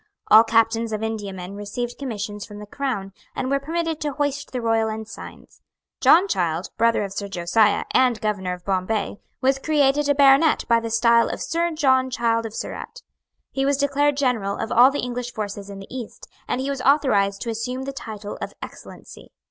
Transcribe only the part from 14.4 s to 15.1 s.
of all the